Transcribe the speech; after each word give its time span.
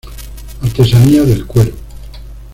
Artesanía 0.63 1.21
del 1.21 1.45
cuero. 1.45 1.73